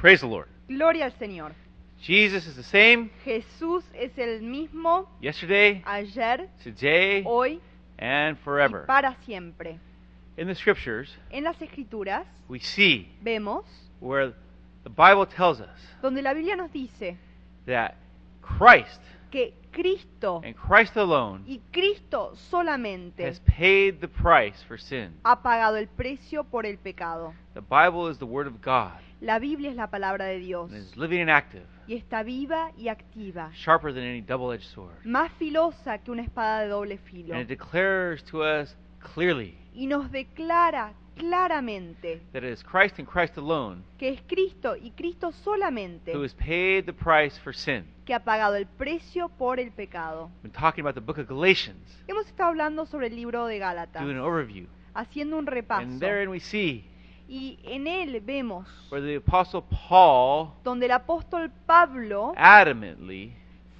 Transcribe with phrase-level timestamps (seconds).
[0.00, 0.48] Praise the Lord.
[0.66, 1.52] Gloria al Señor.
[2.00, 7.60] Jesus is the same Jesús es el mismo yesterday, ayer, today, hoy
[7.98, 8.86] and y forever.
[8.86, 9.78] para siempre.
[10.38, 13.66] In the scriptures, En las Escrituras we see vemos
[14.00, 14.32] where
[14.84, 17.18] the Bible tells us donde la Biblia nos dice
[17.66, 17.96] that
[18.40, 25.14] Christ que Cristo and Christ alone y Cristo solamente has paid the price for sin.
[25.24, 27.34] ha pagado el precio por el pecado.
[27.54, 30.80] The Bible is the Word of God La Biblia es la palabra de Dios and
[30.80, 34.96] is living and active, y está viva y activa, sharper than any double edged sword.
[35.04, 37.34] más filosa que una espada de doble filo.
[37.34, 38.74] And it declares to us
[39.14, 44.74] clearly Y nos declara claramente that it is Christ and Christ alone que es Cristo
[44.76, 47.84] y Cristo solamente who has paid the price for sin.
[48.04, 50.30] que ha pagado el precio por el pecado.
[50.42, 53.58] We've been talking about the book of Galatians, Hemos estado hablando sobre el libro de
[53.58, 54.66] Gálatas, doing an overview.
[54.94, 55.82] haciendo un repaso.
[55.82, 56.84] And therein we see
[57.28, 63.32] Y en él vemos where the Apostle Paul donde el apóstol Pablo adamantly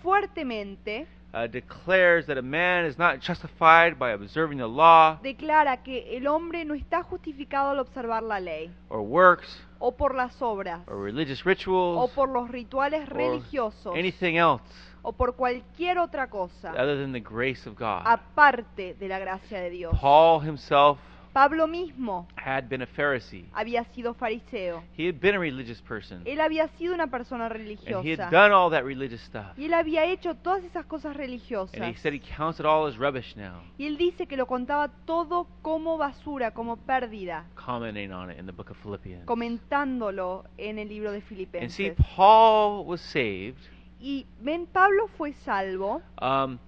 [0.02, 6.16] fuertemente uh, declares that a man is not justified by observing the law declara que
[6.16, 10.80] el hombre no está justificado al observar la ley, or works o por las obras,
[10.86, 14.62] or religious o rituals por los rituales or religiosos, anything else
[15.02, 18.02] o por cualquier otra cosa, other than the grace of God.
[18.04, 19.96] aparte de la gracia de Dios.
[19.98, 20.98] Paul himself
[21.32, 23.46] Pablo mismo had been a Pharisee.
[23.52, 24.82] había sido fariseo.
[24.96, 26.22] He had been a religious person.
[26.24, 28.30] Él había sido una persona And he had religiosa.
[28.30, 29.56] done all that religious stuff.
[29.56, 31.98] Y él había hecho todas esas cosas And he religiosas.
[32.00, 35.46] said he counts it all as rubbish now, Y él dice que lo contaba todo
[35.62, 39.24] como basura, como pérdida, commenting on it in the book of Philippians.
[39.26, 41.96] comentándolo en el libro de And see, Filipenses.
[42.16, 43.58] Paul was saved
[44.00, 46.58] Y ven, Pablo fue salvo um,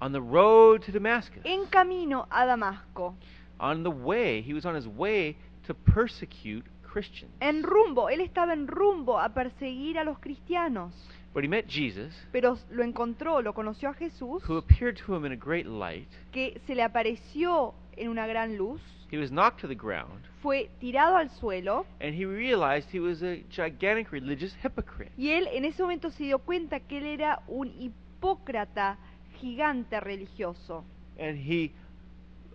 [0.00, 1.42] on the road to Damascus.
[1.44, 3.14] en camino a Damasco,
[3.60, 7.30] On the way, he was on his way to persecute Christians.
[7.40, 8.08] en rumbo.
[8.08, 10.92] Él estaba en rumbo a perseguir a los cristianos.
[11.32, 15.24] But he met Jesus, Pero lo encontró, lo conoció a Jesús, who appeared to him
[15.24, 16.08] in a great light.
[16.32, 18.80] que se le apareció en una gran luz,
[19.12, 23.22] He was knocked to the ground, fue tirado al suelo and he realized he was
[23.22, 25.12] a gigantic religious hypocrite.
[25.16, 28.98] y él en ese momento se dio cuenta que él era un hipócrata
[29.40, 30.84] gigante religioso.
[31.18, 31.72] And he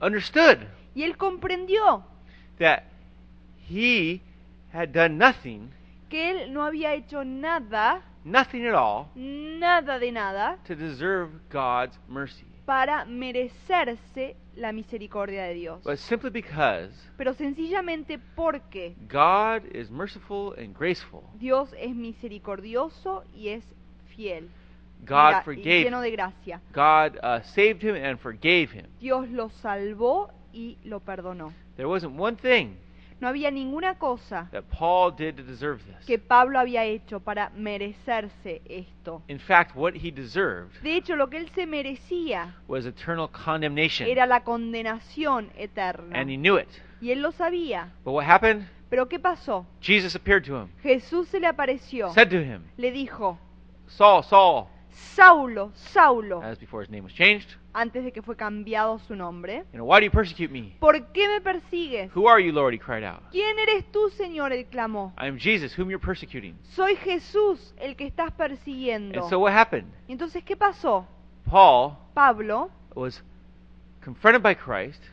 [0.02, 2.04] understood Y él comprendió
[2.58, 2.84] that
[3.70, 4.22] he
[4.74, 5.70] had done nothing,
[6.10, 12.00] que él no había hecho nada, nothing at all, nada de nada, to deserve God's
[12.08, 12.46] mercy.
[12.66, 15.84] para merecerse la misericordia de Dios.
[15.84, 23.50] But simply because Pero sencillamente porque God is merciful and graceful, Dios es misericordioso y
[23.50, 23.64] es
[24.16, 24.50] fiel.
[25.06, 26.62] God y forgave lleno de gracia.
[26.74, 28.88] God uh, saved him and forgave him.
[29.00, 31.54] Dios lo salvó y lo perdonó.
[31.76, 32.78] There wasn't one thing
[33.20, 36.06] No había ninguna cosa that Paul did to deserve this.
[36.06, 39.22] que Pablo había hecho para merecerse esto.
[39.28, 44.08] In fact, what he deserved De hecho, lo que él se merecía was eternal condemnation,
[44.10, 46.18] era la condenación eterna.
[46.18, 46.68] and he knew it.
[47.02, 47.92] Y él lo sabía.
[48.04, 48.68] But what happened?
[48.90, 49.66] Pero ¿qué pasó?
[49.82, 53.38] Jesus appeared to him, Jesús se le apareció, said to him, le dijo,
[53.88, 58.98] Saul, Saul, Saulo, Saulo, as before his name was changed, antes de que fue cambiado
[59.00, 60.76] su nombre, why do you persecute me?
[60.80, 62.10] ¿por qué me persigues?
[62.16, 62.74] Who are you, Lord?
[62.74, 63.22] He cried out.
[63.32, 64.54] ¿Quién eres tú, Señor?
[64.54, 65.14] Él clamó.
[65.22, 66.58] I am Jesus, whom you're persecuting.
[66.64, 69.20] Soy Jesús el que estás persiguiendo.
[69.20, 69.92] And so what happened?
[70.08, 71.06] Y Entonces, ¿qué pasó?
[71.50, 73.22] Paul Pablo was
[74.04, 75.04] confronted by Christ,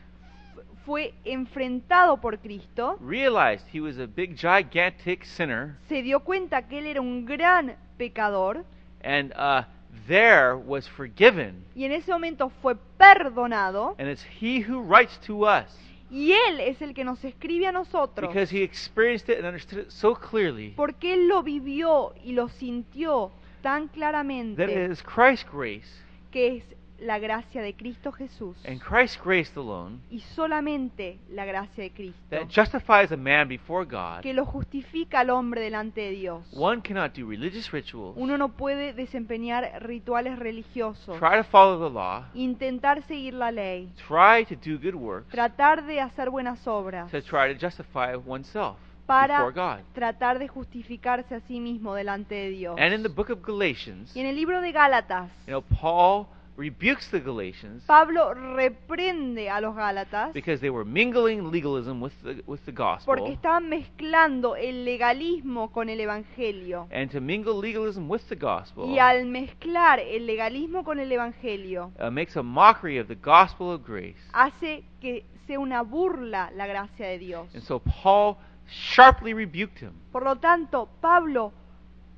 [0.85, 6.79] fue enfrentado por Cristo, realized he was a big, gigantic sinner, se dio cuenta que
[6.79, 8.63] él era un gran pecador
[9.03, 9.63] and uh,
[10.07, 11.63] there was forgiven.
[11.75, 13.95] y en ese momento fue perdonado.
[13.99, 15.77] And it's he who writes to us.
[16.09, 18.27] Y él es el que nos escribe a nosotros.
[18.29, 20.73] Because he experienced it and understood it so clearly.
[20.75, 23.31] Porque él lo vivió y lo sintió
[23.63, 26.63] tan that it claramente is Christ's grace que es
[26.99, 32.19] la gracia de Cristo Jesús and Christ's grace alone y solamente la gracia de Cristo
[32.29, 34.21] that justifies a man before God.
[34.21, 36.43] que lo justifica al hombre delante de Dios.
[36.53, 41.93] One cannot do religious rituals, Uno no puede desempeñar rituales religiosos, try to follow the
[41.93, 47.11] law, intentar seguir la ley, try to do good works, tratar de hacer buenas obras,
[47.11, 49.83] to try to justify oneself para before God.
[49.93, 52.79] tratar de justificarse a sí mismo delante de Dios.
[52.79, 56.27] And in the book of Galatians, Y en el libro de Gálatas, you know, Paul
[56.55, 62.43] rebukes the Galatians Pablo reprende a los Gálatas because they were mingling legalism with the
[62.45, 63.15] with the gospel.
[63.15, 66.87] porque estaban mezclando el legalismo con el evangelio.
[66.91, 71.91] And to mingle legalism with the gospel Y al mezclar el legalismo con el evangelio,
[71.99, 74.19] uh, makes a mockery of the gospel of grace.
[74.33, 77.53] hace que sea una burla la gracia de Dios.
[77.53, 79.93] And so Paul sharply rebuked him.
[80.11, 81.51] Por lo tanto, Pablo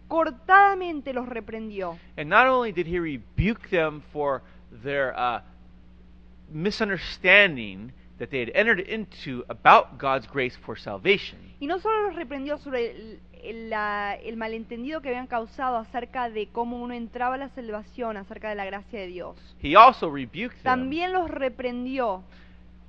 [0.08, 1.98] cortadamente los reprendió.
[2.18, 4.42] And not only did he rebuke them for
[4.84, 5.42] their uh,
[6.52, 12.16] misunderstanding that they had entered into about God's grace for salvation, Y no solo los
[12.16, 17.36] reprendió sobre el, el- la- el malentendido que habían causado acerca de cómo uno entraba
[17.36, 19.36] a la salvación, acerca de la gracia de Dios.
[19.62, 22.24] he also rebuked them También los reprendió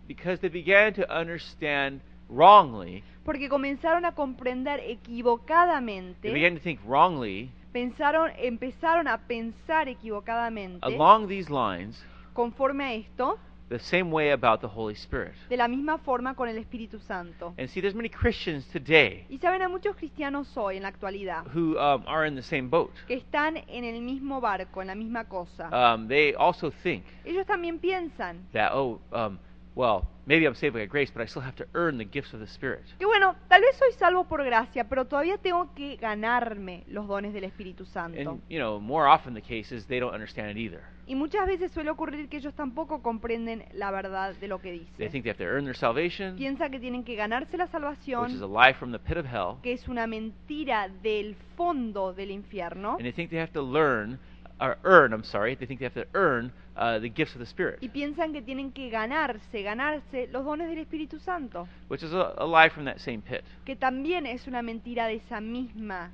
[0.09, 3.03] because they began to understand wrongly.
[3.27, 10.87] Porque comenzaron a comprender They equivocadamente, began to think wrongly pensaron, empezaron a pensar equivocadamente
[10.87, 12.03] along these lines
[12.33, 13.39] conforme a esto,
[13.69, 15.33] the same way about the Holy Spirit.
[15.49, 17.53] de la misma forma con el Espíritu Santo.
[17.59, 21.45] And see, there's many Christians today Y saben, a muchos cristianos hoy en la actualidad
[21.53, 22.93] who um, are in the same boat.
[23.09, 25.69] que están en el mismo barco, en la misma cosa.
[25.73, 29.39] Um, they also think Ellos también piensan that, oh, um,
[29.77, 32.41] well, maybe I'm saved by grace, but I still have to earn the gifts of
[32.41, 32.83] the Spirit.
[32.99, 37.33] que bueno, tal vez soy salvo por gracia, pero todavía tengo que ganarme los dones
[37.35, 38.19] del Espíritu Santo.
[38.19, 40.83] And, you know, more often the case is they don't understand it either.
[41.07, 44.79] Y muchas veces suele ocurrir que ellos tampoco comprenden la verdad de lo que They
[44.81, 45.11] dice.
[45.11, 47.75] think they have to earn their salvation, Piensa que tienen que ganarse la which is
[47.75, 52.33] a salvación, lie from the pit of hell, que es una mentira del fondo del
[52.33, 54.19] infierno, and they think they have to learn,
[54.61, 57.47] or earn, I'm sorry, they think they have to earn uh, the gifts of the
[57.47, 62.13] Spirit, y piensan que tienen que ganarse, ganarse los dones del Espíritu Santo, which is
[62.13, 63.45] a, a lie from that same pit.
[63.65, 66.11] que también es una mentira de esa misma,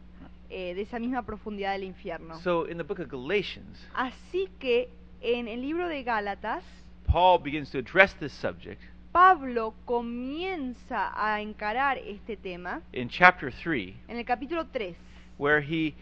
[0.50, 2.38] eh, de esa misma profundidad del infierno.
[2.40, 4.88] So in the book of Galatians, Así que
[5.20, 6.64] en el libro de Gálatas,
[7.06, 8.80] Paul begins to address this subject
[9.12, 14.96] Pablo comienza a encarar este tema in chapter 3, en el capítulo 3,
[15.36, 15.94] where he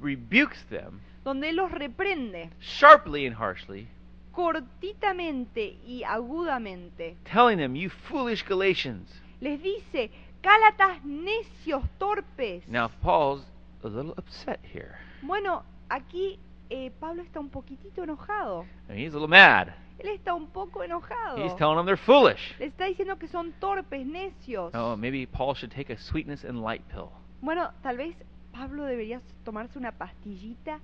[0.00, 3.88] rebukes them donde él los reprende sharply and harshly,
[4.32, 7.16] cortitamente y agudamente.
[7.24, 9.08] telling them, You foolish Galatians.
[9.40, 10.10] Les dice,
[10.42, 12.66] Gálatas necios, torpes.
[12.66, 13.44] Now, Paul's
[13.84, 14.96] a little upset here.
[15.22, 16.38] Bueno, aquí
[16.68, 18.64] eh, Pablo está un poquitito enojado.
[18.88, 19.68] I mean, he's a little mad.
[19.98, 21.38] Él está un poco enojado.
[21.38, 22.54] He's telling them they're foolish.
[22.58, 24.74] Le está diciendo que son torpes, necios.
[24.74, 27.10] Oh, maybe Paul should take a sweetness and light pill.
[27.40, 28.16] Bueno, tal vez
[28.52, 30.80] Pablo debería tomarse una pastillita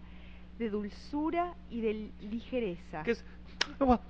[0.59, 3.03] de dulzura y de ligereza.
[3.03, 3.23] Because,
[3.81, 4.01] well,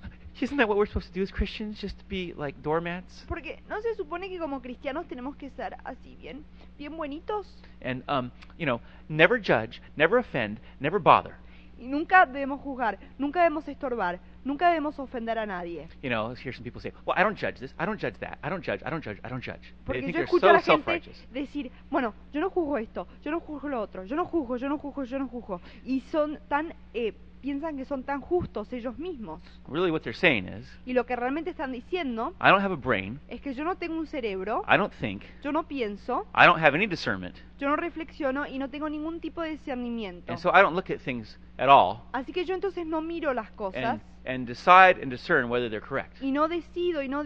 [0.41, 1.79] isn't that what we're supposed to do as Christians?
[1.79, 3.25] Just to be like doormats?
[3.27, 6.43] Porque no se supone que como cristianos tenemos que ser así bien,
[6.77, 7.47] bien buenitos
[7.81, 11.35] And, um, you know, never judge, never offend, never bother.
[11.79, 15.87] Y nunca debemos juzgar, nunca debemos estorbar, nunca debemos ofender a nadie.
[16.01, 18.37] You know, hear some people say, well, I don't judge this, I don't judge that,
[18.43, 19.73] I don't judge, I don't judge, I don't judge.
[19.85, 23.39] Porque yo escucho a so la gente decir, bueno, yo no juzgo esto, yo no
[23.39, 25.61] juzgo lo otro, yo no juzgo, yo no juzgo, yo no juzgo.
[25.85, 29.41] Y son tan, eh, piensan que son tan justos ellos mismos.
[29.67, 32.77] Really what they're saying is, Y lo que realmente están diciendo I don't have a
[32.77, 36.45] brain, es que yo no tengo un cerebro, I don't think, yo no pienso, I
[36.45, 40.31] don't have any discernment, yo no reflexiono y no tengo ningún tipo de discernimiento.
[40.31, 43.33] and so I don't look at things at all Así que yo entonces no miro
[43.33, 46.21] las cosas and, and decide and discern whether they're correct.
[46.21, 47.23] y no decido y no,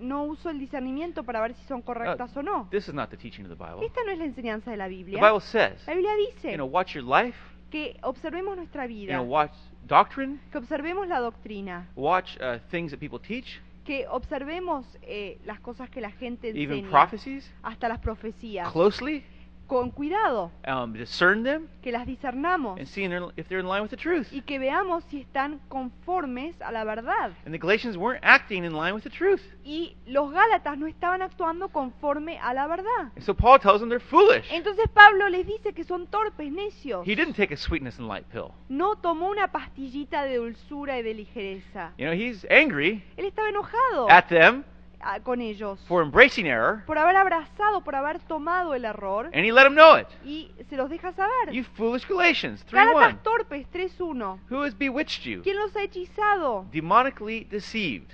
[0.00, 2.68] no uso el discernimiento para ver si son correctas o no.
[2.70, 3.84] This is not the teaching of the Bible.
[3.86, 5.20] Esta no es la enseñanza de la The Biblia.
[5.20, 7.36] Bible says, La Biblia dice you know, watch your life,
[7.70, 9.54] que observemos nuestra you vida, know, watch
[9.86, 15.60] doctrine, que observemos la doctrina, watch uh, things that people teach, que observemos eh, las
[15.60, 19.24] cosas que la gente even enseña, prophecies, hasta las profecías, closely,
[19.66, 23.04] con cuidado, um, discern them, que las discernamos and see
[23.36, 24.28] if they're in line with the truth.
[24.32, 27.32] y que veamos si están conformes a la verdad.
[27.44, 29.42] And the Galatians weren't acting in line with the truth.
[29.64, 33.12] Y los Gálatas no estaban actuando conforme a la verdad.
[33.14, 34.46] And so Paul tells them they're foolish.
[34.50, 37.06] Entonces Pablo les dice que son torpes, necios.
[37.06, 38.52] He didn't take a sweetness and light pill.
[38.68, 41.92] No tomó una pastillita de dulzura y de ligereza.
[41.98, 44.64] You know, he's angry Él estaba enojado at them
[45.06, 49.44] ah, con ellos for embracing error, por haber abrazado, por haber tomado el error and
[49.44, 50.06] he let them know it.
[50.24, 51.52] y se los deja saber.
[51.52, 52.94] You foolish Galatians, 3 1.
[52.94, 54.38] Gálatas torpes 3.1.
[54.50, 55.42] Who has bewitched you?
[55.42, 56.66] ¿Quién los ha hechizado?
[56.72, 58.10] Demonically deceived.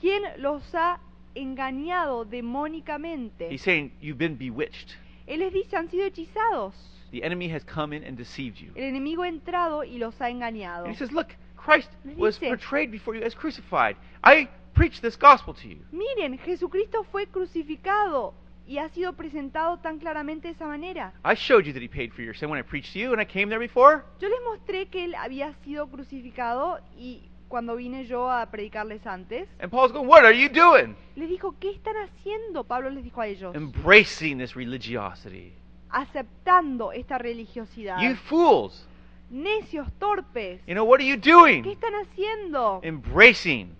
[0.00, 0.98] ¿Quién los ha
[1.34, 3.48] engañado demónicamente?
[3.50, 4.96] He's saying, You've been bewitched.
[5.26, 6.74] Él les dice, han sido hechizados.
[7.12, 8.72] The enemy has come in and deceived you.
[8.74, 10.84] El enemigo ha entrado y los ha engañado.
[10.84, 13.96] And he says, Look, Christ was portrayed before you as crucified.
[14.24, 15.78] I preach this gospel to you.
[15.92, 18.34] Miren, Jesucristo fue crucificado
[18.66, 21.12] y ha sido presentado tan claramente de esa manera.
[21.24, 23.20] I showed you that he paid for your sin when I preached to you and
[23.20, 24.04] I came there before.
[24.20, 29.48] Yo les mostré que él había sido crucificado y cuando vine yo a predicarles antes,
[29.60, 30.94] And Paul's going, What are you doing?
[31.16, 32.62] les dijo, ¿qué están haciendo?
[32.62, 35.52] Pablo les dijo a ellos, Embracing this religiosity.
[35.90, 38.00] aceptando esta religiosidad.
[38.00, 38.86] You fools.
[39.30, 40.60] Necios, torpes.
[40.66, 41.64] You know, what are you ¿Qué doing?
[41.66, 42.80] están haciendo?
[42.82, 43.76] Embracing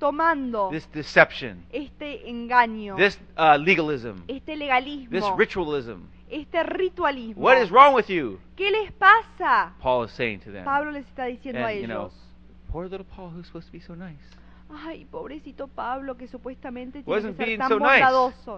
[0.00, 6.00] tomando this deception, este engaño, this uh, legalism, este this legalismo, ritualism.
[6.28, 7.40] este ritualismo.
[7.40, 8.40] What is wrong with you?
[8.56, 9.74] ¿Qué les pasa?
[9.80, 10.64] Paul is saying to them.
[10.64, 12.14] Pablo les está diciendo a And, you know, ellos.
[12.72, 14.18] poor little Paul who's supposed to be so nice.
[14.72, 18.00] Ay, pobrecito Pablo, que supuestamente tiene Wasn't que ser being tan so nice.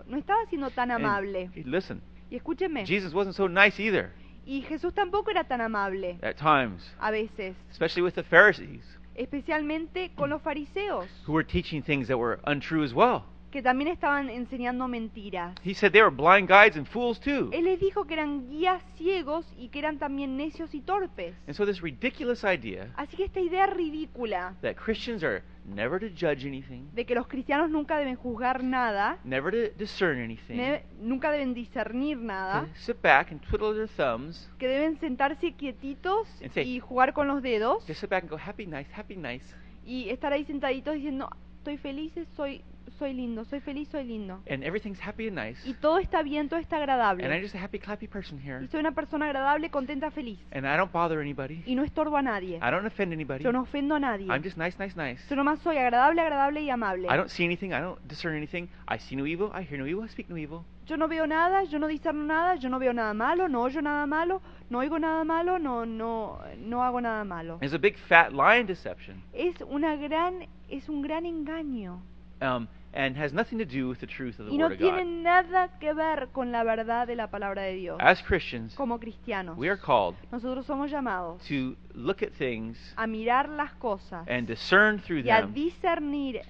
[0.07, 1.51] No estaba siendo tan And amable.
[1.55, 2.41] he- listen, Y
[2.87, 4.11] Jesus wasn't so nice either
[4.45, 8.83] y Jesús tampoco era tan amable at times, a veces, especially with the Pharisees
[9.15, 13.25] especialmente con los fariseos, who were teaching things that were untrue as well.
[13.53, 15.55] Que también estaban enseñando mentiras.
[15.65, 17.51] He said they were blind guides and fools too.
[17.53, 21.35] Él les dijo que eran guías ciegos y que eran también necios y torpes.
[21.47, 26.09] And so this ridiculous idea Así que esta idea ridícula that Christians are never to
[26.09, 30.83] judge anything, de que los cristianos nunca deben juzgar nada, never to discern anything, ne-
[30.99, 36.27] nunca deben discernir nada, to sit back and twiddle their thumbs, que deben sentarse quietitos
[36.43, 39.15] And say- y jugar con los dedos just sit back and go happy nice, happy
[39.17, 39.45] nice.
[39.87, 41.29] y estar ahí sentaditos diciendo,
[41.59, 42.63] estoy feliz, soy,
[42.99, 44.41] soy lindo, soy feliz, soy lindo.
[44.49, 45.67] And everything's happy and nice.
[45.69, 47.41] Y todo está bien, todo está And I'm agradable.
[47.43, 48.63] just a happy clappy person here.
[48.63, 50.39] Y soy una persona agradable, contenta, feliz.
[50.53, 51.63] And I don't bother anybody.
[51.67, 52.57] Y no estorbo a nadie.
[52.63, 53.45] I don't offend anybody.
[53.45, 54.27] Yo no ofendo a nadie.
[54.29, 55.23] I'm just nice, nice, nice.
[55.29, 57.09] Yo nomás soy agradable, agradable y amable.
[57.09, 57.73] I don't see anything.
[57.73, 58.69] I don't discern anything.
[58.89, 59.51] I see no evil.
[59.53, 60.05] I hear no evil.
[60.05, 60.65] I speak no evil.
[60.87, 63.81] Yo no veo nada, yo no discerno nada, yo no veo nada malo, no oyo
[63.81, 67.59] nada malo, no oigo nada malo, no, no, no hago nada malo.
[67.63, 68.33] It's a big fat
[68.67, 72.03] deception, Es una gran, es un gran engaño.
[72.41, 74.79] um, and has nothing to do with the truth of the Y no Word of
[74.79, 75.23] tiene God.
[75.23, 77.99] nada que ver con la verdad de la palabra de Dios.
[78.01, 83.07] As Christians, Como cristianos, we are called nosotros somos llamados to look at things a
[83.07, 86.43] mirar las cosas and discern through y a them, discernir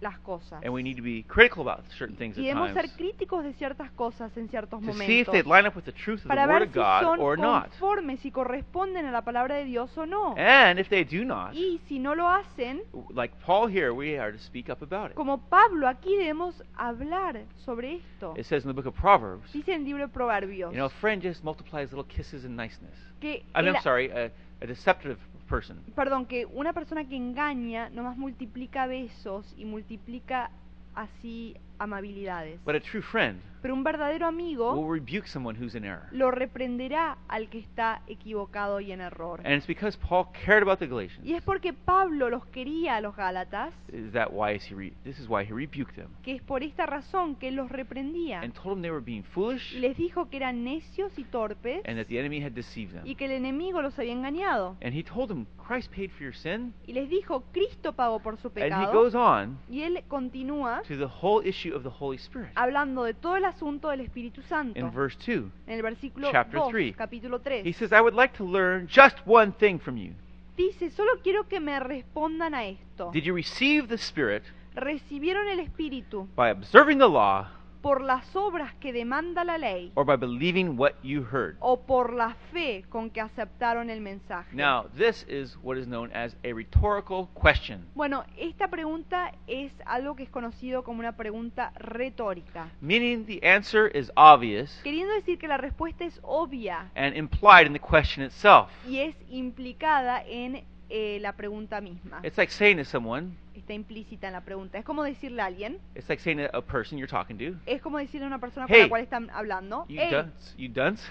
[0.00, 0.62] las cosas.
[0.62, 3.52] and we need to be critical about certain things Y at debemos ser críticos de
[3.54, 6.22] ciertas cosas en ciertos to see if momentos they line up with the truth of
[6.24, 7.64] the para Word ver of si God son or not.
[7.70, 10.34] conformes, si corresponden a la palabra de Dios o no.
[10.36, 12.82] And if they do not, Y si no lo hacen,
[13.14, 15.16] like Paul here, we are to speak up about it.
[15.16, 18.34] como Pablo, aquí debemos hablar sobre esto.
[18.36, 20.86] It says in the book of Proverbs, Dice en el libro de Proverbios you know,
[20.86, 22.94] a friend just multiplies little kisses and niceness.
[23.20, 25.78] que, I mean, el- I'm sorry, a, a deceptive person.
[25.94, 30.50] perdón, que una persona que engaña nomás multiplica besos y multiplica
[30.94, 32.60] así amabilidades.
[32.64, 36.06] But a true friend Pero un verdadero will amigo rebuke someone who's in error.
[36.12, 39.40] lo reprenderá al que está equivocado y en error.
[39.44, 41.26] And it's because Paul cared about the Galatians.
[41.26, 44.92] Y es porque Pablo los quería a los Gálatas, Is that why is he re-
[45.02, 48.40] this is why he rebuked them que es por esta razón que él los reprendía.
[48.42, 51.82] and told them they were being foolish Y les dijo que eran necios y torpes
[51.84, 53.16] and that the enemy had deceived y them.
[53.16, 54.76] que el enemigo los había engañado.
[54.82, 56.72] And he told them Christ paid for your sin.
[56.86, 58.92] Y les dijo, Cristo pagó por su And he pecado.
[58.92, 63.12] goes on Y él continúa to the whole issue of the Holy Spirit hablando de
[63.12, 64.80] todo el asunto del Espíritu Santo.
[64.80, 65.44] in verse 2.
[65.66, 66.92] En el versículo chapter 2, three.
[66.94, 67.64] capítulo 3.
[67.66, 70.14] He says, I would like to learn just one thing from you.
[70.56, 73.10] Dice, solo quiero que me respondan a esto.
[73.12, 74.42] Did you receive the Spirit
[74.74, 77.46] ¿Recibieron el Espíritu by observing the law
[77.88, 81.56] por las obras que demanda la ley or by believing what you heard?
[81.60, 84.54] o por la fe con que aceptaron el mensaje?
[84.54, 90.16] Now, this is what is known as a rhetorical question, Bueno, esta pregunta es algo
[90.16, 95.48] que es conocido como una pregunta retórica, meaning the answer is obvious queriendo decir que
[95.48, 98.68] la respuesta es obvia and implied in the question itself.
[98.86, 102.20] y es implicada en eh, la pregunta misma.
[102.22, 104.78] It's like saying to someone, Está implícita en la pregunta.
[104.78, 107.82] Es como decirle a alguien, it's like saying to a person you're talking to, es
[107.82, 110.68] como decirle a una persona con Hey, la cual están hablando, you hey, dunce, you
[110.68, 111.02] dunce,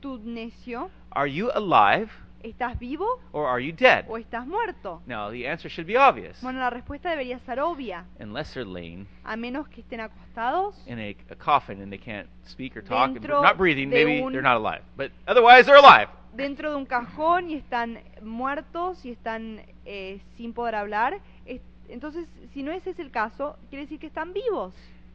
[0.00, 2.10] tú necio, are you alive
[2.42, 4.04] ¿estás vivo or are you dead?
[4.08, 5.02] o estás muerto?
[5.06, 9.06] Now, the answer should be obvious, Bueno, la respuesta debería ser obvia, unless they're laying
[9.24, 13.10] a menos que estén acostados in a, a coffin and they can't speak or talk,
[13.16, 14.82] and not breathing, maybe un- they're not alive.
[14.96, 16.08] But otherwise, they're alive.
[16.32, 21.18] dentro de un cajón y están muertos y están eh, sin poder hablar.
[21.44, 24.72] Es- Entonces, si no ese es el caso, quiere decir que están vivos.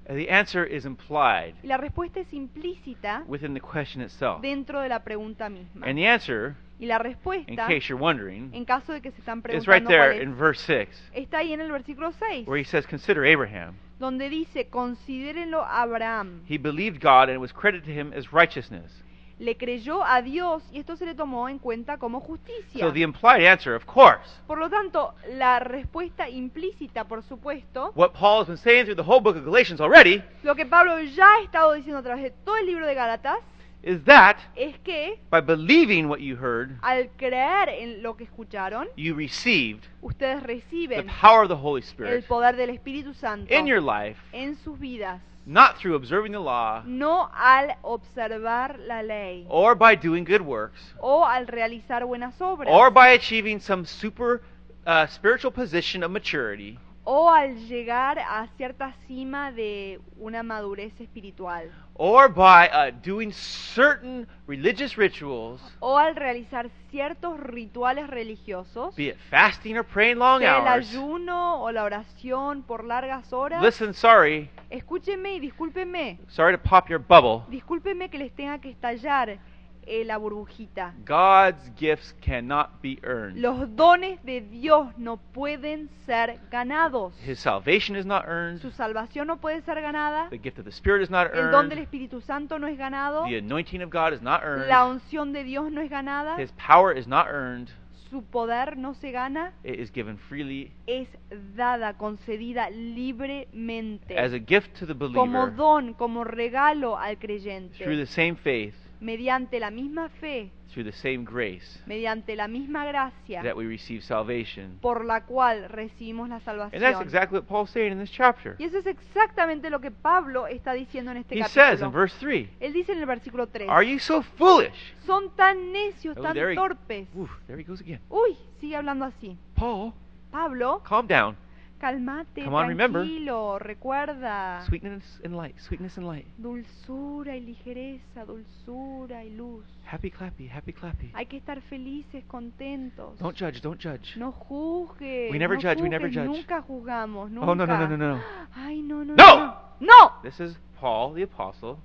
[0.07, 4.41] The answer is implied Y la respuesta es implícita within the question itself.
[4.41, 5.85] dentro de la pregunta misma.
[5.87, 9.19] And the answer, Y la in respuesta, case you're wondering, en caso de que se
[9.21, 12.11] están is right preguntando there cuál es, in verse 6, está ahí en el versículo
[12.11, 13.75] 6, where he says, Consider Abraham.
[13.97, 16.41] donde dice, considérenlo a Abraham.
[16.47, 18.91] He believed God, and it was credited to him as righteousness.
[19.37, 22.79] Le creyó a Dios y esto se le tomó en cuenta como justicia.
[22.79, 28.13] So the implied answer, of course, Por lo tanto, la respuesta implícita, por supuesto, what
[28.13, 31.27] Paul has been saying through the whole book of Galatians already, lo que Pablo ya
[31.33, 33.39] ha estado diciendo a través de todo el libro de Gálatas,
[33.85, 38.87] is that es que by believing what you heard, al creer en lo que escucharon,
[38.95, 43.53] you received ustedes the reciben power of the Holy el Spirit poder del Espíritu Santo
[43.53, 49.01] in your life, en sus vidas, not through observing the law no al observar la
[49.01, 49.45] ley.
[49.49, 52.67] or by doing good works o al realizar buenas obras.
[52.67, 54.41] or by achieving some super
[54.87, 61.71] uh, spiritual position of maturity o al llegar a cierta cima de una madurez espiritual,
[61.93, 69.17] or by uh, doing certain religious rituals, o al realizar ciertos rituales religiosos, be it
[69.29, 70.89] fasting or praying long sea el hours.
[70.89, 73.61] ayuno o la oración por largas horas.
[73.61, 77.43] Listen, sorry, Escúchenme y discúlpenme, sorry to pop your bubble.
[77.49, 79.37] discúlpenme que les tenga que estallar
[79.85, 80.93] eh, la burbujita.
[81.05, 83.37] God's gifts cannot be earned.
[83.37, 87.13] Los dones de Dios no pueden ser ganados.
[87.25, 88.61] His salvation is not earned.
[88.61, 90.29] Su salvación no puede ser ganada.
[90.29, 91.83] The gift of the Spirit is not El don del earned.
[91.83, 93.23] Espíritu Santo no es ganado.
[93.25, 94.71] The anointing of God is not La earned.
[95.01, 96.37] unción de Dios no es ganada.
[96.39, 97.69] His power is not earned.
[98.11, 99.51] Su poder no se gana.
[99.63, 101.07] It is given freely Es
[101.55, 104.17] dada, concedida libremente.
[104.17, 107.85] as a gift to the Como believer don, como regalo al through creyente.
[107.85, 108.75] the same faith,
[109.05, 114.01] Mediante la misma fe, through the same grace mediante la misma gracia that we receive
[114.01, 114.79] salvation.
[114.81, 117.03] por la cual recibimos la And that's salvación.
[117.03, 118.55] exactly what Paul's saying in this chapter.
[118.57, 121.91] Y eso es exactamente lo que Pablo está diciendo en este He says in capítulo.
[121.91, 124.93] verse 3, Él dice en el versículo 3, Are you so foolish?
[125.05, 127.07] son tan necios, Oh, tan there he- torpes.
[127.45, 128.01] There he goes again.
[128.09, 129.37] Uy, sigue hablando así.
[129.53, 129.93] Paul,
[130.31, 131.37] Pablo, calm down.
[131.79, 133.01] Calmate, Come on, remember.
[133.03, 134.61] tranquilo, recuerda.
[134.65, 136.25] Sweetness and light, sweetness and light.
[136.37, 139.63] Dulzura y ligereza, dulzura y luz.
[139.85, 141.11] Happy clappy, happy clappy.
[141.13, 143.17] Hay que estar felices, contentos.
[143.19, 144.17] Don't judge, don't judge.
[144.17, 145.31] No juzgues.
[145.31, 146.37] We never no judge, we never juzgues, judge.
[146.37, 147.47] Nunca juzgamos, nunca.
[147.51, 148.21] Oh, no, no, no, no, no.
[148.55, 149.37] Ay, no, no, No!
[149.37, 149.55] no.
[149.79, 150.11] No.
[150.23, 151.77] This is Paul the apostle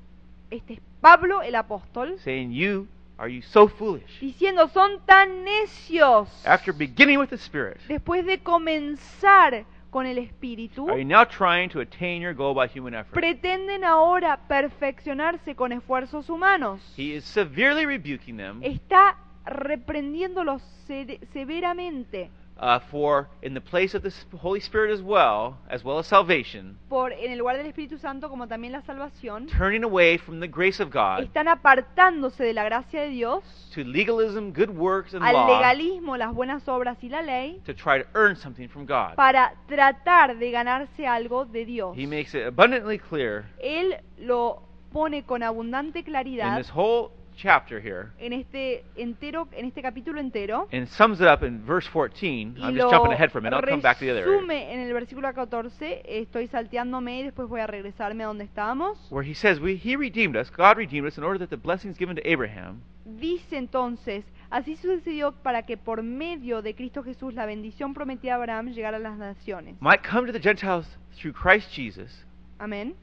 [0.50, 2.86] Este es Pablo el apóstol saying, You
[3.18, 4.20] are you so foolish?
[4.20, 6.28] diciendo, son tan necios.
[6.46, 11.68] After beginning with the Spirit, Después de comenzar con el Espíritu, are you now trying
[11.68, 13.12] to attain your goal by human effort?
[13.14, 16.80] pretenden ahora perfeccionarse con esfuerzos humanos.
[16.96, 22.30] He is severely rebuking them Está reprendiéndolos se- severamente
[22.60, 26.78] uh, for, in the place of the Holy Spirit as well, as well as salvation,
[26.88, 29.46] por en el lugar del Espíritu Santo como también la salvación.
[29.46, 33.42] turning away from the grace of God Están apartándose de la gracia de Dios
[33.74, 37.74] to legalism, good works, and al law legalismo, las buenas obras y la ley to
[37.74, 39.14] try to earn something from God.
[39.16, 41.96] para tratar de ganarse algo de Dios.
[41.96, 47.80] He makes it abundantly clear Él lo pone con abundante in claridad this whole chapter
[47.80, 50.68] here en este entero, en este capítulo entero.
[50.72, 52.56] and sums it up in verse 14.
[52.58, 53.56] Y I'm just jumping ahead for a minute.
[53.56, 56.02] I'll come back to the other resume en el versículo 14.
[56.04, 58.98] Estoy salteándome y después voy a regresarme a donde estábamos.
[59.10, 61.96] Where he says, we, He redeemed us, God redeemed us, in order that the blessings
[61.98, 67.44] given to Abraham Dice entonces, así sucedió para que por medio de Cristo Jesús la
[67.46, 69.74] bendición prometida a Abraham llegara a las naciones.
[69.80, 72.24] might come to the Gentiles through Christ Jesus,
[72.58, 72.94] Amén.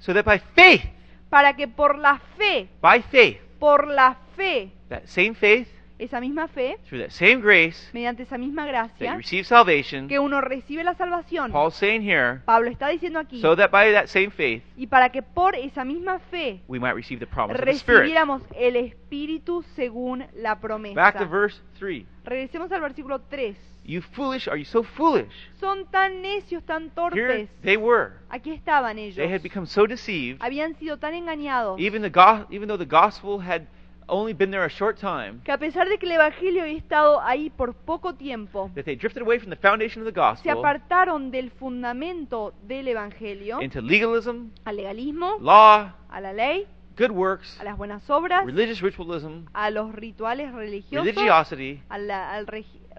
[0.00, 0.82] so that by faith,
[1.30, 5.66] Para que por la fe, by faith, por la fe, that same faith,
[5.98, 10.06] esa misma fe, through that same grace, mediante esa misma that you gracia, receive salvation,
[10.06, 11.50] que uno recibe la salvación.
[11.50, 15.08] Paul's saying here, Pablo está diciendo aquí, so that by that same faith, y para
[15.08, 18.00] que por esa misma fe we might receive the promise of the Spirit.
[18.00, 20.94] recibiéramos el Espíritu según la promesa.
[20.94, 22.04] Back to verse 3.
[22.26, 23.56] Regresemos al versículo 3.
[23.86, 25.32] You foolish, are you so foolish?
[25.60, 26.92] Son tan necios, tan Here
[27.28, 27.50] torpes.
[27.62, 28.12] they were.
[28.30, 29.16] Aquí estaban ellos.
[29.16, 32.86] They had become so deceived, Habían sido tan engañados even, the go- even though the
[32.88, 33.66] gospel had
[34.06, 37.20] only been there a short time, que a pesar de que el Evangelio había estado
[37.22, 40.58] ahí por poco tiempo, that they drifted away from the foundation of the se gospel
[40.58, 46.66] apartaron del fundamento del Evangelio into legalism, al legalismo, law, a la ley,
[46.98, 52.32] good works, a las buenas obras, religious ritualism, a los rituales religiosos, religiosity, a la-
[52.34, 52.46] al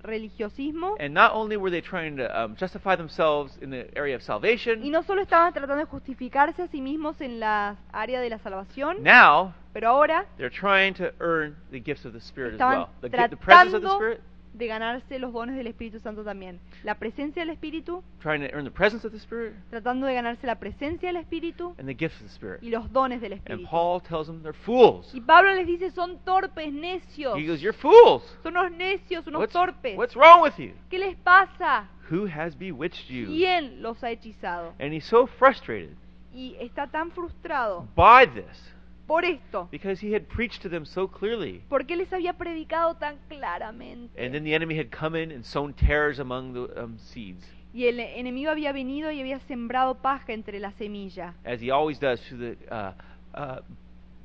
[0.05, 0.95] religiosismo.
[0.99, 4.25] and not only were they trying to um, justify themselves in the area of Y
[4.25, 8.39] salvation, no solo estaban tratando de justificarse a sí mismos en la área de la
[8.39, 12.89] salvación, now pero ahora they're trying to earn the gifts of the Spirit as well.
[13.01, 14.21] The, the presence of the Spirit,
[14.57, 16.59] de ganarse los dones del Espíritu Santo también.
[16.83, 20.47] La presencia del Espíritu, trying to earn the presence of the Spirit, tratando de ganarse
[20.47, 22.63] la presencia del Espíritu and the gifts of the Spirit.
[22.63, 23.69] y los dones del And Espíritu.
[23.69, 25.13] Paul tells them they're fools.
[25.13, 27.37] Y Pablo les dice, son torpes, necios.
[27.37, 28.23] He goes, You're fools.
[28.43, 29.97] Son unos necios, unos What's, torpes.
[29.97, 30.73] what's wrong with you?
[30.89, 31.89] ¿Qué les pasa?
[32.11, 33.25] Who has bewitched you?
[33.27, 34.73] ¿Quién los ha hechizado?
[34.79, 35.95] And he's so frustrated
[36.33, 38.74] Y está tan frustrado by this
[39.07, 41.61] por esto, because he had preached to them so clearly.
[41.69, 44.19] porque les había predicado tan claramente.
[44.23, 47.87] And then the enemy had come in and sown tares among the um, seeds, Y
[47.87, 52.21] el enemigo había venido y había sembrado paja entre la semilla, as he always does
[52.21, 52.93] through the, uh,
[53.33, 53.61] uh,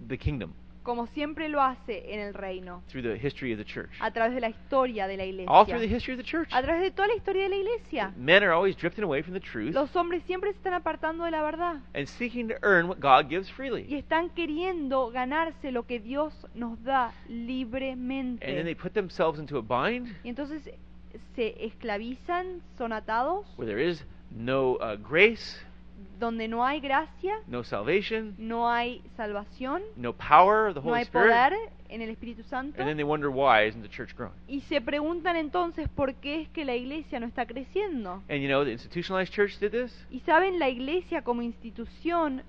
[0.07, 3.91] the kingdom, como siempre lo hace en el reino, through the history of the church.
[4.01, 5.97] a través de la historia de la All through the iglesia.
[5.97, 6.49] history of the church.
[6.53, 8.13] A través de toda la historia de la iglesia.
[8.17, 11.31] Men are always drifting away from the truth Los hombres siempre se están apartando de
[11.31, 13.95] la verdad and seeking to earn what God gives y freely.
[13.95, 18.77] están queriendo ganarse lo que Dios nos da And then they libremente.
[18.77, 20.63] put themselves into a bind Y entonces
[21.35, 25.59] se esclavizan, son atados, where there is no uh, grace,
[26.21, 30.99] donde no hay gracia, no salvation, no hay salvación, no power of the no Holy
[30.99, 31.27] hay Spirit.
[31.27, 31.53] poder
[31.89, 32.79] en el Espíritu Santo.
[32.81, 34.35] And then they wonder why isn't the church growing?
[34.47, 38.23] Y se preguntan entonces por qué es que la iglesia no está creciendo.
[38.29, 42.43] And you know, the institutionalized church did this, Y saben, la iglesia como institución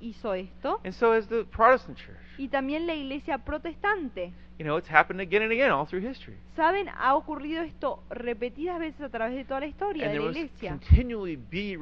[0.00, 0.80] hizo esto.
[0.82, 2.16] and so has the Protestant church.
[2.38, 4.32] Y también la iglesia protestante.
[4.58, 6.36] You know, it's happened again and again all through history.
[6.54, 10.26] Saben, ha ocurrido esto repetidas veces a través de toda la historia And de la
[10.30, 10.70] iglesia.
[10.72, 11.76] continually be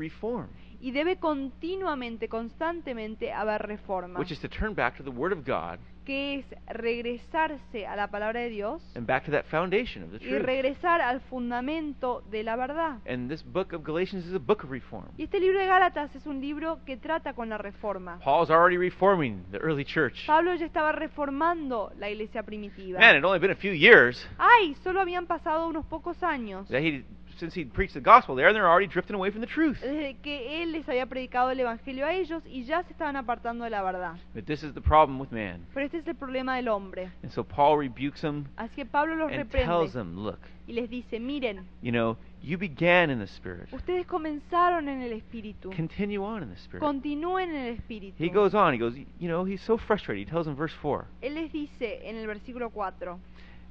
[0.81, 4.19] Y debe continuamente, constantemente haber reforma.
[4.19, 8.07] which is to turn back to the Word of God Que es regresarse a la
[8.09, 10.43] palabra de Dios and back to that foundation of the y truth.
[10.43, 12.99] regresar al fundamento de la verdad.
[13.07, 15.05] And this book of Galatians is a book of reform.
[15.19, 18.19] Y este libro de Gálatas es un libro que trata con la reforma.
[18.25, 20.27] Paul's already reforming the early church.
[20.27, 22.99] Pablo ya estaba reformando la iglesia primitiva.
[22.99, 26.67] Man, it had only been a few years Ay, solo habían pasado unos pocos años
[26.69, 27.05] that he,
[27.39, 29.81] since he preached the gospel there, and they're already drifting away from the truth.
[29.81, 33.65] desde que él les había predicado el evangelio a ellos y ya se estaban apartando
[33.65, 34.17] de la verdad.
[34.35, 35.67] But this is the problem with man.
[35.73, 37.11] Pero este es el problema del hombre.
[37.23, 40.91] And so Paul rebukes them Así que Pablo los and tells them, look, y les
[40.91, 43.73] dice, miren, you know, you began in the Spirit.
[43.73, 46.81] ustedes comenzaron en el espíritu, Continue on in the Spirit.
[46.81, 48.23] continúen en el espíritu.
[48.23, 50.27] He goes on, he goes, you know, he's so frustrated.
[50.27, 53.19] He tells them, verse 4, Él les dice en el versículo 4,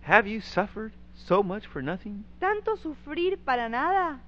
[0.04, 0.94] Have you suffered
[1.26, 2.24] so much for nothing?
[2.40, 4.20] ¿tanto sufrir para nada?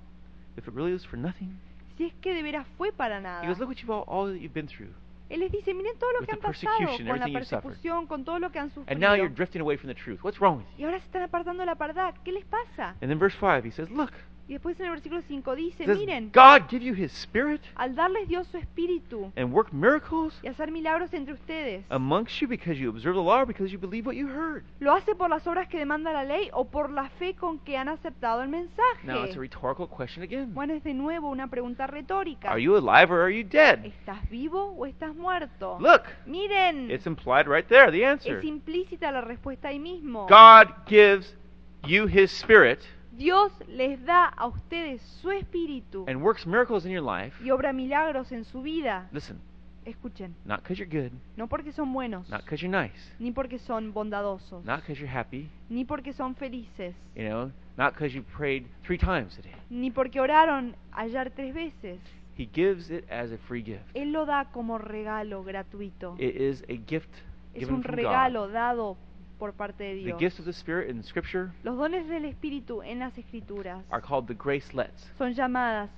[0.57, 1.57] If it really was for nothing?
[1.97, 3.47] Si es que de veras fue para He nada.
[3.47, 4.89] goes, Look what you've all, all that you've been through.
[5.29, 6.75] Él les dice, miren todo lo que han pasado
[7.07, 9.35] con la persecución, con todo lo que han And now you're sufrido.
[9.35, 10.23] drifting away from the truth.
[10.23, 10.87] What's wrong with Y you?
[10.87, 12.15] ahora se están apartando de la verdad.
[12.25, 12.95] ¿Qué les pasa?
[13.01, 14.11] And then verse 5, he says, Look,
[14.49, 17.93] Y después en el versículo 5 dice, does miren, God give you his Spirit al
[17.93, 22.79] darles Dios su espíritu and work miracles y hacer milagros entre ustedes, amongst you because
[22.79, 24.63] you observe the law or because you believe what you heard?
[24.79, 27.77] ¿lo hace por las obras que demanda la ley o por la fe con que
[27.77, 29.39] han aceptado el Now, it's a mensaje?
[29.39, 30.51] rhetorical question again.
[30.51, 32.49] Bueno, es de nuevo una pregunta retórica.
[32.49, 33.85] Are you alive or are you dead?
[33.85, 35.77] ¿Estás vivo o estás muerto?
[35.79, 38.39] Look, Miren, it's implied right there, the answer.
[38.39, 40.25] es implícita la respuesta ahí mismo.
[40.27, 41.37] God gives
[41.85, 42.79] you his Spirit
[43.19, 47.35] Dios les da a ustedes su espíritu and works miracles in your life.
[47.43, 49.09] y obra milagros en su vida.
[49.11, 49.37] Listen,
[49.85, 53.57] Escuchen, not because you're good, no porque son buenos, not because you're nice, ni porque
[53.59, 58.21] son bondadosos, not because you're happy, ni porque son felices, you know, not because you
[58.37, 59.55] prayed three times a day.
[59.69, 61.99] ni porque oraron ayer tres veces.
[62.37, 63.83] He gives it as a free gift.
[63.95, 66.15] Él lo da como regalo gratuito.
[66.19, 67.09] It is a gift
[67.53, 68.53] Es given un from regalo God.
[68.53, 68.97] dado
[69.39, 70.19] por parte de The Dios.
[70.19, 74.27] gifts of the Spirit in Scripture Los dones del Espíritu en las Escrituras are called
[74.27, 75.09] the gracelets.
[75.17, 75.89] son llamadas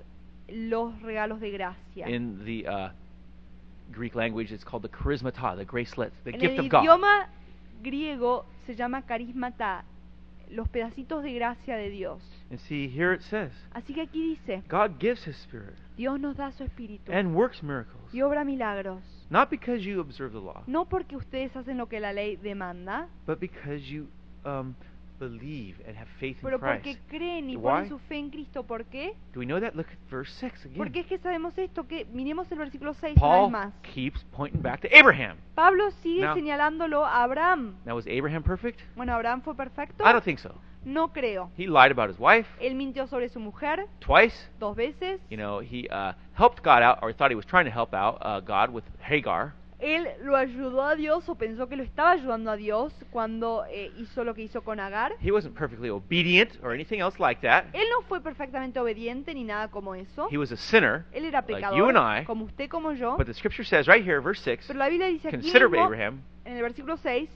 [0.48, 2.08] los regalos de gracia.
[2.10, 2.90] In the uh,
[3.92, 6.84] Greek language, it's called the charismata, the gracelets, the En gift el of God.
[6.84, 7.28] idioma
[7.82, 9.84] griego se llama carismata,
[10.52, 12.22] los pedacitos de gracia de Dios.
[12.52, 16.36] And see, here it says, Así que aquí dice, God gives His Spirit Dios nos
[16.36, 19.02] da su espíritu and works miracles, y obra milagros,
[19.32, 23.08] not because you observe the law, no porque ustedes hacen lo que la ley demanda,
[23.26, 24.08] but because you
[24.46, 24.76] um,
[25.20, 27.00] believe and have faith in pero porque Christ.
[27.10, 27.62] creen y Why?
[27.64, 28.64] ponen su fe en Cristo.
[28.64, 29.14] ¿Por qué?
[29.34, 29.74] Do we know that?
[29.76, 30.78] Look at verse 6 again.
[30.78, 33.74] Porque es que sabemos esto, que miremos el versículo 6 una vez Paul más.
[33.84, 35.38] keeps pointing back to Abraham.
[35.56, 37.76] Pablo sigue Now- señalándolo a Abraham.
[37.86, 38.80] Now, was Abraham perfect?
[38.96, 40.04] Bueno, ¿Abraham fue perfecto?
[40.04, 40.54] I don't think so.
[40.84, 41.52] No creo.
[41.58, 44.36] He lied about his wife Él mintió sobre su mujer twice.
[44.60, 45.22] dos veces.
[45.30, 48.18] You know, he uh, helped God out, or thought he was trying to help out
[48.22, 49.54] uh, God with Hagar.
[49.80, 53.92] Él lo ayudó a Dios o pensó que lo estaba ayudando a Dios cuando eh,
[53.98, 55.14] hizo lo que hizo con Agar.
[55.20, 57.66] He wasn't perfectly obedient or anything else like that.
[57.74, 60.28] Él no fue perfectamente obediente ni nada como eso.
[60.32, 61.06] He was a sinner.
[61.12, 62.26] Él era like pecador, you and I.
[62.26, 63.18] como usted, como yo.
[63.18, 65.86] But the scripture says right here, verse 6, Pero la Biblia dice aquí consider mismo,
[65.86, 66.22] Abraham.
[66.46, 67.28] en el versículo 6,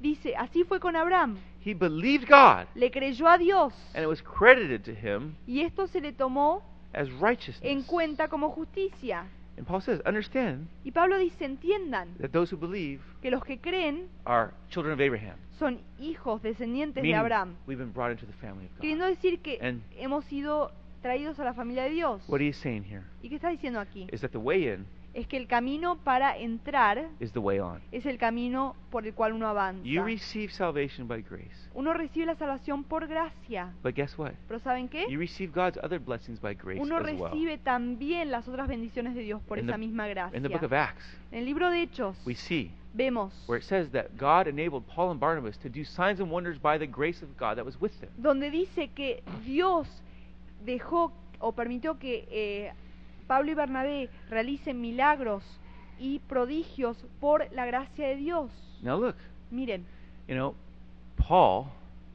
[0.00, 1.38] dice, así fue con Abraham.
[1.66, 5.88] He believed God, Le creyó a Dios and it was credited to him y esto
[5.88, 7.60] se le tomó as righteousness.
[7.62, 9.24] en cuenta como justicia.
[9.58, 13.58] And Paul says, understand Y Pablo dice, entiendan that those who believe que los que
[13.58, 15.38] creen are children of Abraham.
[15.58, 17.56] son hijos, descendientes de Meaning Abraham.
[17.66, 18.80] we've been brought into the family of God.
[18.82, 20.70] Queriendo decir que And- hemos sido
[21.02, 22.22] traídos a la familia de Dios.
[22.28, 24.06] What he's saying here ¿Y qué está diciendo aquí?
[24.12, 27.80] is that the way in Es que el camino para entrar is the way on.
[27.90, 29.82] es el camino por el cual uno avanza.
[29.82, 31.70] You receive salvation by grace.
[31.72, 33.72] Uno recibe la salvación por gracia.
[33.82, 34.32] But guess what?
[34.46, 35.06] Pero ¿saben qué?
[35.08, 37.30] You receive God's other blessings by grace Uno as well.
[37.30, 40.36] recibe también las otras bendiciones de Dios por In esa the- misma gracia.
[40.36, 41.02] In the book of Acts,
[41.32, 45.12] En el libro de Hechos we see vemos where it says that God enabled Paul
[45.12, 47.98] and Barnabas to do signs and wonders by the grace of God that was with
[48.00, 48.10] them.
[48.18, 49.88] donde dice que Dios
[50.62, 52.72] dejó o permitió que eh,
[53.26, 55.42] Pablo y Bernabé realicen milagros
[55.98, 58.50] y prodigios por la gracia de Dios.
[58.82, 59.16] Now look,
[59.50, 59.84] Miren,
[60.28, 60.54] you know,
[61.16, 61.66] Paul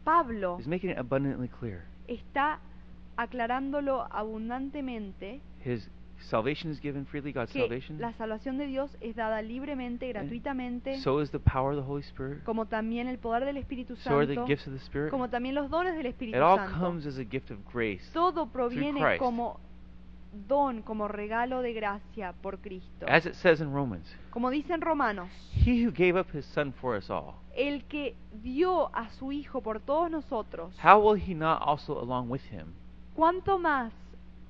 [0.04, 1.84] Pablo is making it abundantly clear.
[2.08, 2.60] está
[3.18, 5.90] aclarándolo abundantemente His
[6.30, 8.00] salvation is given freely, God's salvation.
[8.00, 12.04] la salvación de Dios es dada libremente, gratuitamente, So is the power of the Holy
[12.04, 12.44] Spirit.
[12.44, 15.10] como también el poder del Espíritu So are the Santo, gifts of the Spirit.
[15.12, 16.80] como también los dones del Espíritu It all Santo.
[16.80, 18.04] comes as a gift of grace.
[18.14, 19.60] Todo proviene como
[20.32, 23.06] don, como regalo de gracia por Cristo.
[23.08, 26.72] As it says in Romans, Como dice en Romanos, He who gave up His Son
[26.74, 31.34] for us all, el que dio a su Hijo por todos nosotros, how will He
[31.34, 32.74] not also, along with Him,
[33.16, 33.92] ¿cuánto más,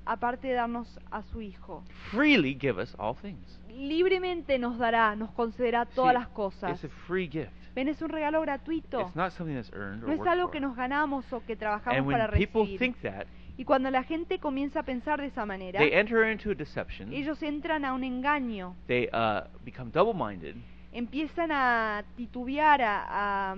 [0.04, 3.58] aparte de darnos a su Hijo, freely give us all things?
[3.68, 6.72] libremente nos dará, nos concederá todas See, las cosas?
[6.72, 7.50] It's a free gift.
[7.74, 9.00] Ven, es un regalo gratuito.
[9.00, 11.98] It's not something that's earned or No es algo que nos ganamos o que trabajamos
[11.98, 12.78] And para when people recibir.
[12.78, 13.26] think that,
[13.62, 17.12] Y cuando la gente comienza a pensar de esa manera, they enter into a deception.
[17.12, 20.56] ellos entran a un engaño, They uh, become double-minded,
[20.92, 23.56] empiezan a titubear, a, a-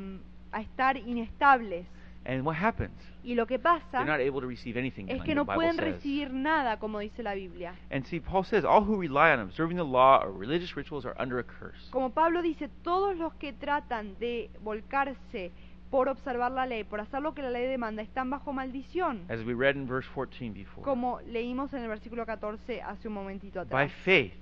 [0.53, 1.87] a estar inestables.
[2.27, 2.93] and what happens?
[3.23, 5.07] Y lo que They're pasa not able to receive anything.
[5.09, 5.95] es que no pueden says.
[5.95, 7.75] recibir nada, como dice la Biblia.
[7.91, 11.15] And see, Paul says, all who rely on observing the law or religious rituals are
[11.19, 11.89] under a curse.
[11.91, 15.51] Como Pablo dice, todos los que tratan de volcarse
[15.95, 19.21] por observar la ley, por hacer lo que la ley demanda, están bajo maldición.
[19.29, 20.83] As we read in verse 14 before.
[20.83, 23.93] Como leímos en el versículo 14 hace un momentito By atrás.
[24.03, 24.33] faith,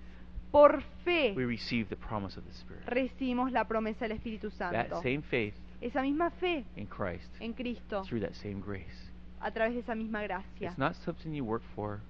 [0.51, 2.87] Por we fe receive the promise of the Spirit.
[2.87, 5.03] recibimos la promesa del Espíritu That Santo.
[5.03, 9.11] same faith Esa misma fe in Christ en Cristo, through that same grace.
[9.41, 10.71] a través de esa misma gracia.
[10.71, 12.01] It's not something you work for.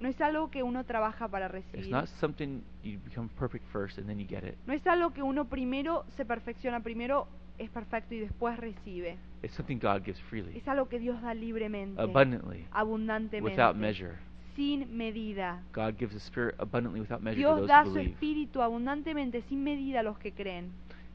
[0.00, 1.88] No es algo que uno trabaja para It's recibir.
[1.90, 4.56] not something you become perfect first and then you get it.
[4.66, 7.26] No es algo que uno primero se perfecciona, primero
[7.58, 9.16] es perfecto y después recibe.
[9.42, 14.16] It's something God gives freely, Es algo que Dios da libremente, abundantly, abundantemente, without measure.
[14.56, 15.62] sin medida.
[15.72, 18.12] God gives the Spirit abundantly without measure to Dios those da who su believe.
[18.12, 20.70] espíritu abundantemente, sin medida a los que creen.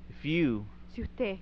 [0.10, 1.38] If you Si usted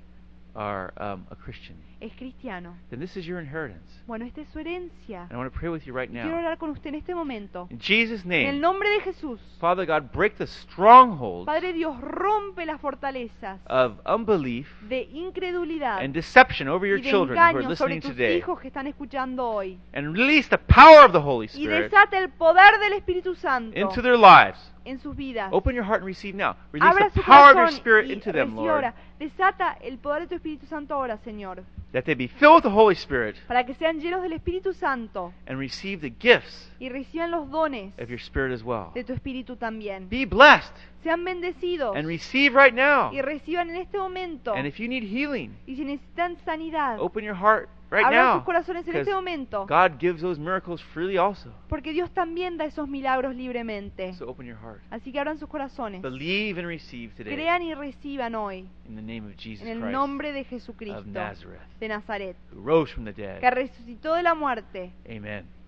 [0.55, 3.84] are um, a Christian, es cristiano, then this is your inheritance.
[4.05, 5.23] bueno, esta es su herencia.
[5.23, 6.39] And I want to pray with you right Y Quiero now.
[6.39, 7.67] orar con usted en este momento.
[7.71, 11.99] In Jesus' En el name, nombre de Jesús, Father God, break the strongholds Padre Dios,
[12.01, 17.41] rompe las fortalezas of unbelief de incredulidad and deception over your y de children who
[17.43, 18.38] are engaño sobre listening tus today.
[18.38, 19.77] hijos que están escuchando hoy.
[19.93, 23.77] And release the power of the Holy Y Spirit desata el poder del Espíritu Santo
[23.77, 24.71] into their lives.
[24.86, 25.49] en sus vidas.
[25.51, 26.55] Open your heart and receive now.
[26.71, 28.69] Release Abra the su power of your corazón Spirit y into them, recibe Lord.
[28.86, 28.93] ahora.
[29.17, 31.63] Desata el poder de tu Espíritu Santo ahora, Señor,
[31.95, 35.31] That they be filled with the Holy Spirit para que sean llenos del Espíritu Santo
[35.47, 38.91] and receive the gifts y reciban los dones of your Spirit as well.
[38.93, 40.10] de tu Espíritu también.
[40.10, 40.73] Be blessed
[41.05, 43.13] Sean bendecidos and receive right now.
[43.13, 44.53] y reciban en este momento.
[44.53, 48.36] And if you need healing, Y si necesitan sanidad, open your heart right abran now.
[48.36, 51.49] sus corazones en este momento, God gives those miracles freely also.
[51.67, 54.13] porque Dios también da esos milagros libremente.
[54.13, 54.81] So open your heart.
[54.91, 56.01] Así que abran sus corazones.
[56.01, 59.91] Believe and receive today Crean y reciban hoy, in the name of Jesus en el
[59.91, 63.39] nombre de of Jesucristo Nazareth, de Nazaret, who rose from the dead.
[63.39, 64.91] que resucitó de la muerte.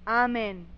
[0.06, 0.77] Amén.